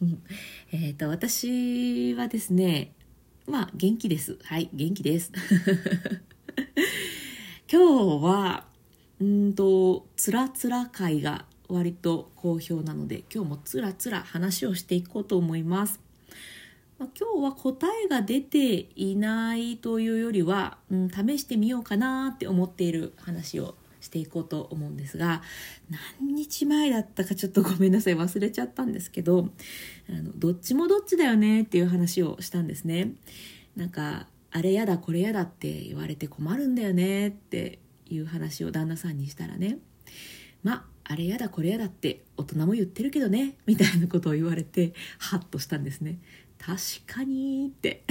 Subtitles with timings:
[0.72, 2.92] えっ、と、私はですね、
[3.46, 4.38] まあ、元気です。
[4.44, 5.32] はい、元気です。
[7.70, 8.66] 今日は、
[9.20, 16.00] うんと、つらつら会が割と好評なので、今日もつらつら話をしていこうと思います。
[16.98, 25.42] まあ今日は答えが出ていないというよりは、うん、試してみようかなって思っている話をしていこうと思うんですが
[26.18, 29.48] 何日前だったかちょっとごめんなさい忘れちゃったんですけど
[30.08, 33.12] あのどっちもどっちだよねっていう話をしたんですね。
[33.76, 39.78] なんかあれやだこれやだって言われて困るんだよねっていう話を旦那さんにしたらね
[40.62, 46.18] まああれやだこれやだって大人も言ってるけどねみたいなことを言われてハッとしたんですね。
[46.58, 48.04] 確かにって。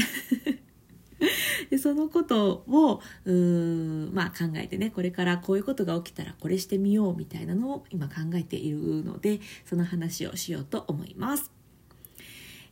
[1.70, 11.52] でそのことをうーん、まあ、考えてねこれからこういうことが起きたらこれしてみようみたいなのを今考えているのでその話をしようと思います。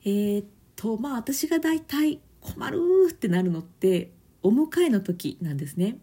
[0.04, 4.12] えーっとまあ私が大体困るってなるのって
[4.44, 5.98] お迎えの時なんですね。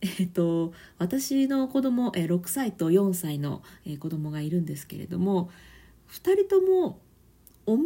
[0.00, 5.50] えーっと私の子供え6歳と4歳のえー子供がいるんですけれども
[6.10, 7.00] 2人とも
[7.66, 7.80] お迎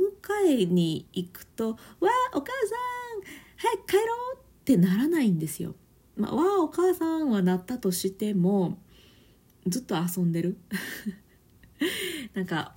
[0.63, 2.94] えに行くと「わあお母さん
[3.57, 4.01] 早く帰ろ
[4.35, 5.75] う!」ってならないんですよ。
[6.17, 8.79] まあ、わあお母さんはなったとしても
[9.67, 10.57] ずっと遊んでる？
[12.35, 12.77] なんか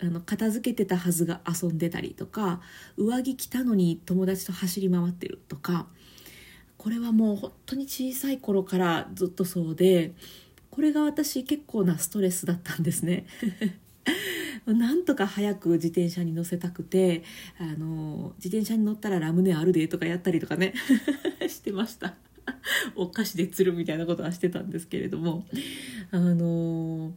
[0.00, 2.60] あの片付けてたはずが遊んでたりとか
[2.96, 5.88] 上着着たのに友達と走り回ってるとか
[6.76, 10.14] これはもう本当に小さい頃からずっとそうで
[10.70, 13.26] これが私結構なストレスだったんですね。
[14.74, 17.22] なんとか早く自転車に乗せたくて
[17.58, 20.74] あの自転車に乗ったらラムネあるでとかやったりとかね
[21.48, 22.14] してました。
[22.96, 25.44] お菓子で釣るみたいなことはしてたんですけれども。
[26.10, 27.12] あの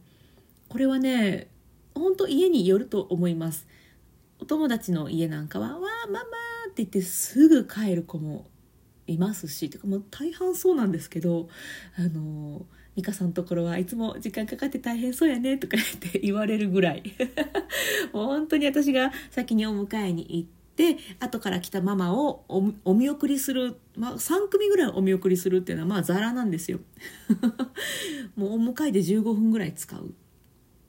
[0.68, 1.48] これはね
[1.94, 3.66] 本当家によると思います。
[4.38, 6.20] お友達の家なんかは「わあママ」
[6.70, 8.46] って言ってすぐ帰る子も
[9.06, 11.48] いますしてかもう大半そうなんですけど
[11.96, 17.02] あの美香さんのところはいつも時間かかって大変そうやねとか言って言われるぐらい。
[18.12, 22.44] 本当に私が先にお迎えに行って後から来たママを
[22.84, 26.80] お見送りする、まあ、3組ぐらいお見送りするっていうのはまあザラなんですよ。
[28.36, 30.14] もうお迎えで15分ぐらい使う。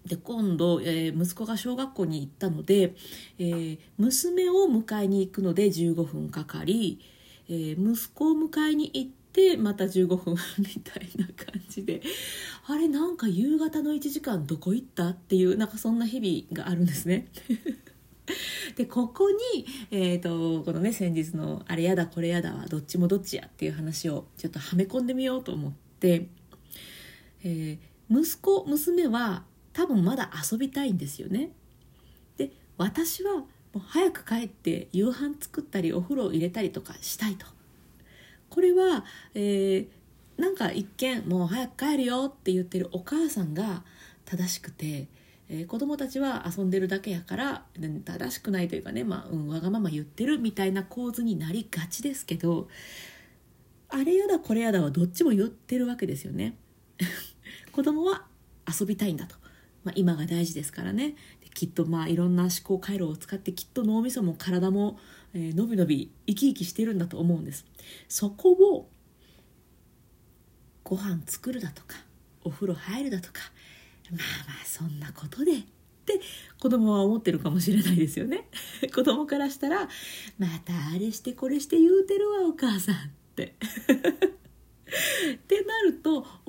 [0.06, 2.96] で今度、えー息子が小学校に行ったので、
[3.40, 7.00] えー娘を迎えに行くので15分かかり、
[7.50, 12.02] えー息子を迎えに行ってまた15分 みたいな感じで
[12.68, 15.10] あれなんか夕方の1時間どこ行った？
[15.10, 17.28] っていうなんかそんな日々があるんですね。
[18.78, 26.30] でここに、えー、とこのね先日の「あれやだこれやだ」はどっちもどっちやっていう話をちょっとはめ込んでみようと思って、
[27.44, 31.52] えー息子娘は多分まだ遊びたいんですよね。
[32.38, 37.46] で私はもう早く帰って夕飯作ったりお風呂入れたりとかしたいと。
[38.50, 39.04] これは、
[39.34, 39.88] えー
[40.36, 43.84] なんか一見もう早く帰るよって言ってるお母さんが
[44.26, 45.08] 正しくて、
[45.48, 47.66] えー子供たちは遊んでるだけやから
[48.06, 52.68] 正しくないというかね、まあうん、わがまま言ってるみたいな構図になりがちですけど
[53.90, 56.56] あれやだこれやだはどっちも言ってるわけですよね。
[57.72, 58.26] 子供は
[58.68, 59.36] 遊びたいんだと、
[59.84, 61.16] まあ、今が大事ですからね。
[61.54, 64.98] きっとまあいろんな思考回路を使ってきっと脳みそも体も、
[65.34, 67.66] えーのびのび生き生きしてるんだと思うんです。
[68.08, 68.90] そこを
[70.84, 71.98] ご飯作るだとか
[72.44, 73.40] お風呂入るだとか
[74.12, 75.62] まあまあそんなことでっ
[76.06, 76.20] て
[76.60, 78.48] 子供は思ってるかもしれないですよね。
[78.94, 79.88] 子供からしたら
[80.38, 82.98] またあれしてこれして言うてるわお母さんっ
[83.36, 83.56] て。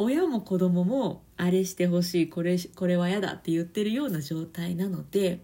[0.04, 5.40] 親も子供もあれしてほしいこれこれは嫌だって言ってるような状態なので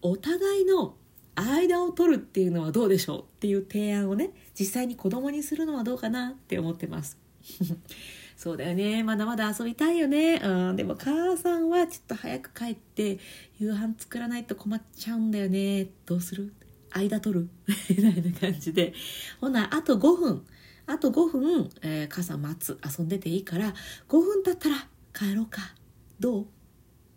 [0.00, 0.94] お互いの
[1.34, 7.16] 間を取るっていうのはどうでしょうっていう提案をね実際に子供にするのはどうかなって思ってます。
[8.36, 9.04] そうだよね。
[9.04, 13.18] まだまだ遊びたいよね、うん、でも母さんはちょっと早く帰って
[13.58, 15.88] 夕飯作らないと困っちゃうんだよね。
[16.06, 16.52] どうする？
[16.90, 17.48] 間取る？
[17.88, 18.92] みたいな感じで。
[19.40, 20.46] ほなあと5分。
[20.86, 23.72] あと5分、えー傘待つ遊んでていいから
[24.08, 25.74] 5分経ったら帰ろうか。
[26.18, 26.46] ど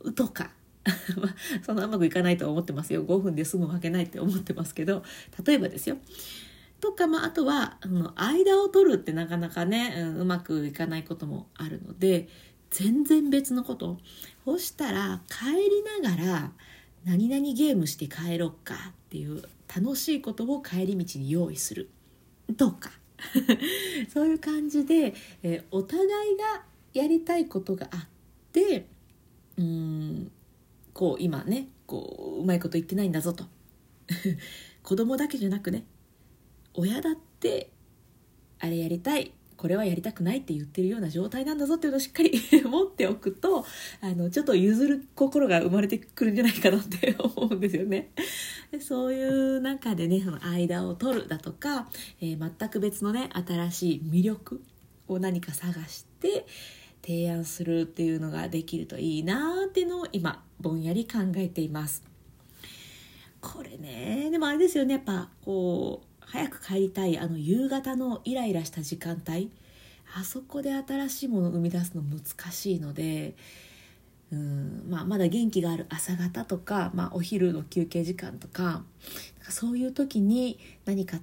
[0.02, 0.14] う？
[0.14, 0.52] とか。
[1.66, 3.04] そんなうまくいかないとは思ってますよ。
[3.04, 5.04] 5分で済むわけないって思ってますけど。
[5.44, 5.98] 例えばですよ。
[6.80, 12.28] とか、まあ、あとはあの間を取るってなかなかね、うん、うまくいかないこともあるので
[12.70, 14.00] 全然別のこと。
[14.44, 16.52] そしたら帰りながら
[17.06, 19.42] 何々ゲームして帰ろっかっていう
[19.76, 21.90] 楽しいことを帰り道に用意する。
[22.58, 22.92] とか。
[24.10, 25.14] そういう感じで、
[25.44, 28.08] えー、お互いがやりたいことがあっ
[28.52, 28.86] て
[29.58, 30.32] うん
[30.94, 33.46] こう今ねこううまいこと言ってないんだぞと。
[34.84, 35.84] 子供だけじゃなくね
[36.76, 37.72] 親だって
[38.60, 39.34] あれやりたい。
[39.58, 42.32] これはやりたくないって言ってるような状態なんだぞっていうのをしっかり
[42.64, 43.66] 持っておくと
[44.02, 48.12] あのちょっと譲る心が生まれてくるんじゃないかなって思うんですよね。
[48.72, 51.90] でそういう中でねその間を取るだとか、
[52.22, 54.62] えー、全く別のね新しい魅力
[55.08, 56.46] を何か探して
[57.02, 62.04] 提案するっていうのができるといいなっていうのを今ぼんやり考えています。
[63.42, 69.52] これねでもあれですよねやっぱこう早く帰りたいあの夕方のイライラした時間帯。
[70.18, 73.36] あそこで新しいものを生み出すの難しいので
[74.32, 78.84] うんまあ、まだ元気がある朝方とか、まあ、お昼の休憩時間とか
[79.50, 81.20] そういう時に何か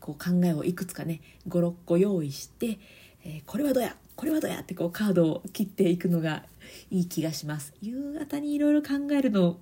[0.00, 2.78] こう考えをいくつかね56個用意して、
[3.24, 6.44] えー、これはどうやこれはどうやってこうカードを切っていくのが
[6.90, 7.72] いい気がします。
[7.80, 9.58] 夕方にいろいろ考えるの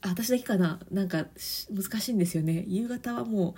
[0.00, 1.26] 私だけかななんか
[1.70, 2.64] 難しいんですよね。
[2.68, 3.54] 夕方はもう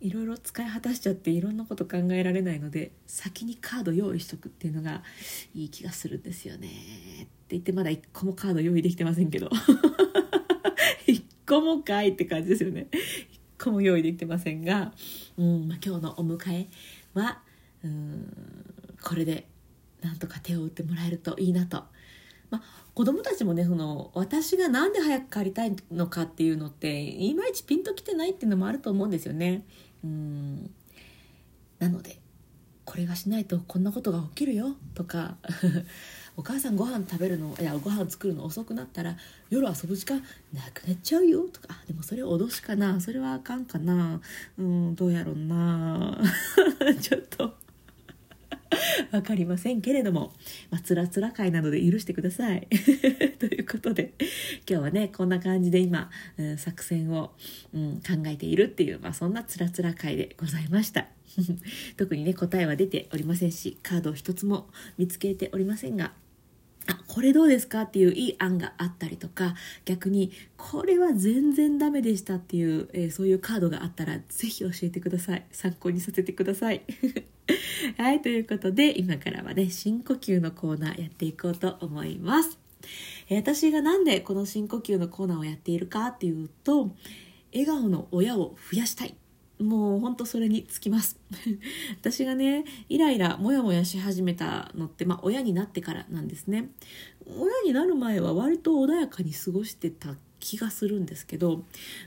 [0.00, 5.02] いろいろ使い果たしちゃっていろんなこと考えられないので先にカード用意しとくっていうのが
[5.54, 9.48] いい気がするんですよねって言ってまだ1個もカード用意できてませんけど
[11.06, 12.88] 1個もかいって感じですよね
[13.58, 14.92] 1個も用意できてませんが、
[15.36, 16.68] うんまあ、今日のお迎え
[17.14, 17.42] は
[17.82, 18.32] うん
[19.02, 19.48] これで
[20.00, 21.84] なんとか手を打ってもらえるといいなと。
[22.50, 22.62] まあ、
[22.94, 29.64] 子供たちもねその私が何で早く帰りたいのかっていうのっていまいちピンときてないっていうのもあると思うんですよね。
[30.04, 30.70] うん。
[31.78, 32.18] なので
[32.84, 34.74] これがしないとこんなことが起きるよ。
[34.94, 35.36] とか
[36.36, 39.16] お母さんご飯食べるのいやご飯作るの遅くなったら
[39.50, 40.22] 夜遊ぶ時間
[40.52, 41.42] なくなっちゃうよ。
[41.48, 43.00] とかでもそれ脅しかな。
[43.00, 44.20] それはあかんかな。
[44.56, 46.18] うんどうやろうな。
[47.00, 47.67] ちょっと。
[49.10, 50.32] 分かりませんけれども、
[50.70, 52.66] まあ、つらつら会なので許してください。
[53.38, 54.12] ということで、
[54.68, 57.32] 今日はね、こんな感じで今、うん、作戦を、
[57.72, 61.08] うん、考えているっていう、まあ、そんなつらつら会でございました。
[61.96, 66.12] 特にね、答えは出ておりませんし、カードを一つも見つけておりませんが、
[66.88, 69.54] あ、これどうですかっていういい案があったりとか、
[69.84, 75.44] 逆に、これは全然ダメでしたっていう、えー、そういうカードがあったら、ぜひ教えてください。
[75.52, 76.82] 参考にさせてください。
[77.98, 82.58] はい、ということで、今からはね、深呼吸のコーナーやっていこうと思います。
[83.28, 86.94] え、私がなんでこの深呼吸のコーナーをやっているかっていうと、
[87.52, 89.14] 笑顔の親を増やしたい。
[89.60, 91.18] もうほんとそれにつきます。
[92.00, 96.70] 私がねイライラモヤモヤし始めたのって、まあ、親になってからなんですね。
[97.26, 101.64] 親になる前は割と穏やかに過ごしてた気がするんですけど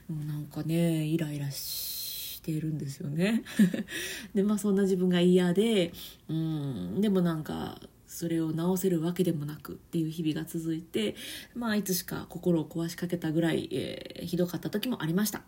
[0.09, 3.44] なんかねイライラしてるんですよね。
[4.33, 5.94] でまあそんな自分が嫌で
[6.30, 11.15] うんでもなんかそれを直せるわけでもなくっていう日々が続いて
[11.56, 15.44] まあいつしか心を壊しかけたぐらい、えー、ひどかった時もありました。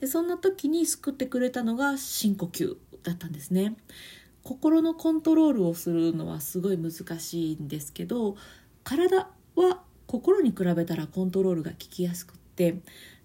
[0.00, 3.76] でそんな時に救ってくれたのが深呼吸だったんですね
[4.42, 8.36] 心のコントロールをするのはすごい難しいんですけど
[8.84, 12.76] 体は心に比べたらコントロールが効きやすくって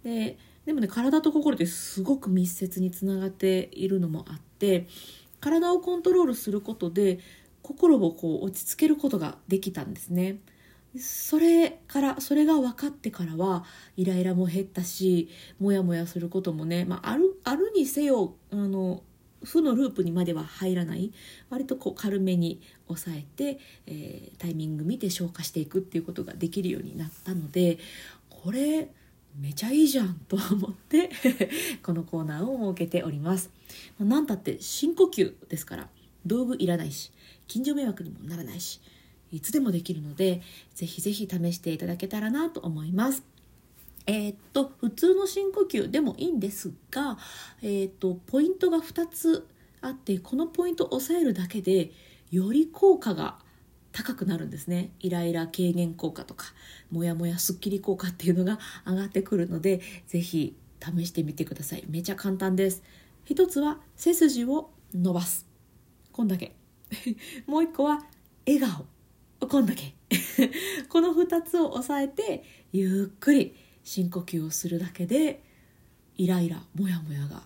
[0.03, 4.87] ででもね体と心ってすごく密接につながっているのもあって
[5.39, 7.19] 体をコントロールすることで
[7.61, 10.37] 心をこう落ち着けることができたんですね。
[10.97, 13.65] それからそれが分かってからは
[13.97, 19.01] イライラも減ったしモヤモヤすることもね、まあ、あるあるにせよあの
[19.43, 21.11] 負のループにまでは入らない
[21.49, 27.77] 割とこう軽めに抑えて、えー、タイミング見て消化していくっていうことができるようになったので
[28.29, 28.89] これ
[29.39, 31.09] めちゃいいじゃんと思って
[31.83, 33.49] このコーナーを設けております。
[33.99, 35.89] なんたって深呼吸ですから
[36.25, 37.11] 道具いらないし
[37.47, 38.79] 近所迷惑にもならないし
[39.33, 40.41] いつでもできるので
[40.75, 43.23] ぜひぜひ試していただけたらなと思います。
[44.05, 47.17] えー、っと普通の深呼吸でもいいんですが、
[47.61, 49.47] えー、っとポイントが2つ
[49.81, 51.91] あってこのポイントを押さえるだけで
[52.31, 53.37] より効果が
[53.91, 54.91] 高くなるんですね。
[54.99, 56.47] イライラ軽減効果とか
[56.91, 61.85] モヤモヤすっきり効果っていうのが上がってくるので是非試してみてください。
[61.87, 62.83] めちゃ簡単です。
[63.25, 65.47] 一つは背筋を伸ばす。
[66.11, 66.55] こんだけ。
[67.47, 68.05] もう一個は
[68.45, 68.92] 笑顔。
[69.47, 69.93] こんだけ。
[70.89, 75.43] この2つを押さえてゆっくり深呼吸をするだけで
[76.17, 77.43] イライラモヤモヤが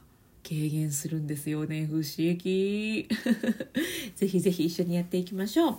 [0.47, 3.07] 軽減するんですよね不思議。
[4.15, 5.77] ぜひぜひ一緒にやっていきましょう、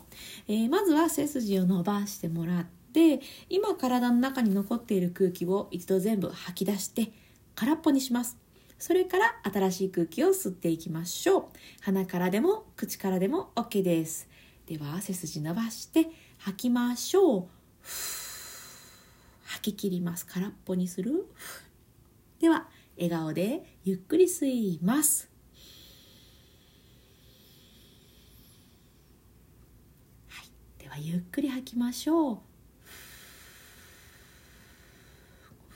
[0.49, 7.13] えー、まずは背筋を伸ばしてもらって今体の中に残っている空気を一度全部吐き出して
[7.55, 8.37] 空っぽにします。
[8.79, 11.45] それから新しい空気を吸っていきましょう。
[11.81, 14.27] 鼻からでも口からでも OK です。
[14.69, 17.47] では背筋伸ばして吐きましょう。
[19.47, 20.27] 吐き切ります。
[20.27, 21.27] 空っぽにする。
[22.39, 25.31] では笑顔でゆっくり吸います。
[30.29, 30.83] はい。
[30.83, 32.39] ではゆっくり吐きましょう。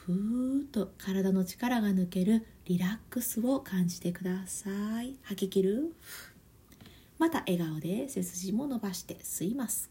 [0.05, 4.69] ふーっと体の力が抜けるリラックスを感じてくださ
[5.03, 5.17] い。
[5.23, 5.95] 吐き切る。
[7.23, 9.88] また笑顔で背筋も伸ばして吸います、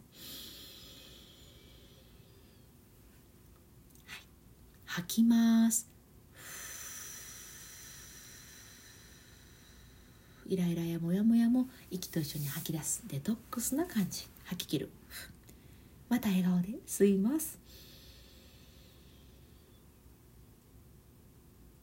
[4.06, 4.22] はい、
[4.84, 5.90] 吐きます。
[10.46, 14.28] イライラやモヤモヤも息と一緒に吐き出すデトックスな感じ。
[14.44, 14.90] 吐き切る。
[16.10, 17.58] また笑顔で吸います、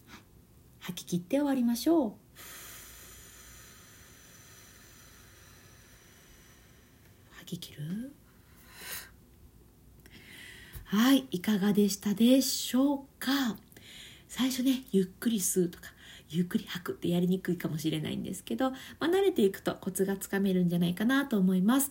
[0.09, 0.21] はい、
[0.81, 2.13] 吐き切って終わりましょう
[7.31, 8.13] 吐き切る？
[10.85, 13.57] はいいかがでしたでしょうか？
[14.29, 15.87] 最初ねゆっくり吸うとか
[16.29, 21.91] ゆっくり吐くってやりにくいかもしれないんですけど、まあ、慣れていくとコツがつかめるんじゃないかなと思います。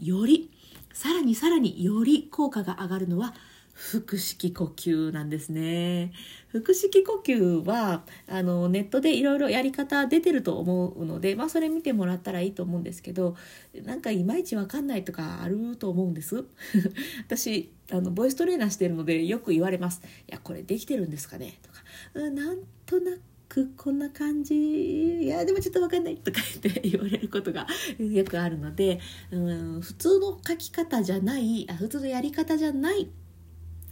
[0.00, 0.50] より
[0.94, 3.34] さらにさらにより効果が上がるのは
[3.78, 6.12] 腹式呼吸なんですね。
[6.50, 13.36] 腹式呼吸はあのネットでいろいろやり方出てると思うので、まあ、それ見てもらったらいいと思うんですけど
[13.84, 16.44] なんかいまいちわかんないとかあると思うんです。
[17.24, 21.82] 私あのボイストレーナーしてるのでよく言われます「いやこれできてるんですかね?」とか
[22.14, 23.16] 「うんなんとな
[23.48, 27.66] くこんな感じいやでもちょっと分かんないとか言って言われることが
[27.98, 33.08] よくあるので、うん、普通の書き方じゃないあ普通のやり方じゃない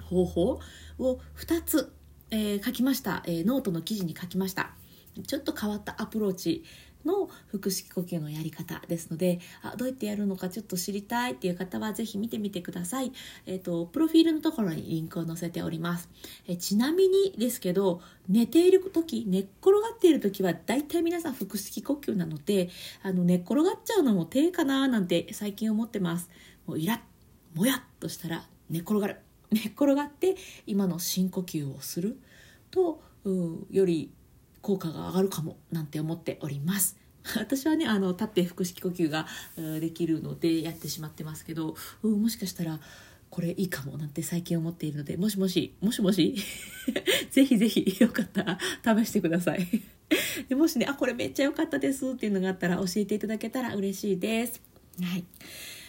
[0.06, 0.60] 方法
[0.98, 1.92] を2つ、
[2.30, 4.70] えー、書きました、えー、ノートの記事に書きました
[5.26, 6.64] ちょっと変わったアプローチ
[7.06, 13.12] の腹式呼吸のやり方ですのであどうやってやるのかちょっと知りたいっていう方は是非見てみてください。
[13.46, 16.10] えっ、ー、とプロフィールのところにリンクを載せております。
[16.46, 22.68] えちなみにですけど寝ている時寝っ転がっている時は大体皆さん腹式呼吸なので
[23.02, 26.28] あの寝っ転がっちゃうのも手かななんて最近思ってます。
[26.66, 27.00] もうイラッ
[27.56, 29.16] もやっとしたら寝っ転がる
[29.50, 30.36] 寝っ転がって
[30.66, 32.18] 今の深呼吸をする
[32.70, 33.02] と、
[33.70, 34.10] より
[34.62, 36.96] 効果が上がるかもなんて思っております。
[37.36, 39.26] 私はねあの立って腹式呼吸が
[39.80, 42.80] できるのでやってしまってますけど、もしかしたら
[43.30, 46.36] これいいかもなんて最近思っているのでもしもしもしもし
[47.30, 49.66] ぜひぜひよかったら試してください。
[50.48, 54.62] でもしねあこれめっちゃ良かったですっていうのがあったら教えていただけたら嬉しいです。
[55.02, 55.24] はい。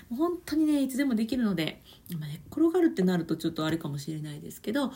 [0.10, 1.82] 本当にねいつでもできるので、
[2.20, 4.92] まあね、転がるってなるとちょっとあれかもしれないですけど、うん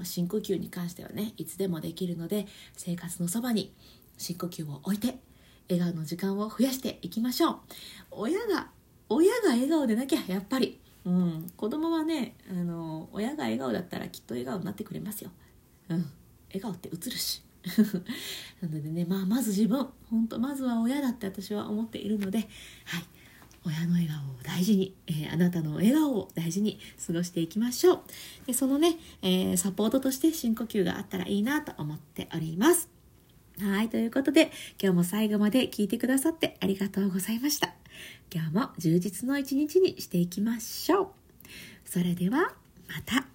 [0.00, 3.72] ま深呼吸に関してはねいつでもできるので生活のそばに
[4.18, 5.18] 深呼吸を置いて
[5.68, 7.58] 笑顔の時間を増やしていきましょう。
[8.10, 8.68] 親が
[9.08, 15.30] 親が笑顔でなきゃやっぱり、うん、子供はねあの親が笑顔だったらきっと笑顔になってくれますよ、
[15.88, 16.10] うん、
[16.48, 17.42] 笑顔って映るし。
[18.62, 19.86] なのでね、まあ、まず自分。
[20.08, 22.48] 本当まずは親だって私は思っているのではい。
[23.64, 28.00] 親の笑顔を大事に、えー、あなたの笑顔を大事に過ごしていきましょう。
[28.46, 32.88] でそのね、えー、サポートとして深呼吸があったらいいなと思っております。
[33.60, 34.50] はいということで
[34.82, 37.74] 今日も最後まで聞いてくださってありがとうございました。
[38.32, 41.08] 今日も充実の一日にしていきましょう。
[41.84, 42.54] それでは
[42.88, 43.29] また。